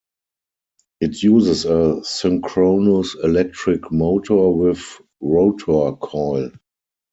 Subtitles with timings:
[0.99, 6.49] It uses a synchronous electric motor with rotor coil.